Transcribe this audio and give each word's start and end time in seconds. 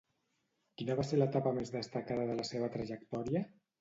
Quina 0.81 0.95
va 1.01 1.05
ser 1.09 1.19
l'etapa 1.21 1.53
més 1.57 1.71
destacada 1.75 2.25
de 2.31 2.39
la 2.41 2.47
seva 2.53 2.71
trajectòria? 2.77 3.45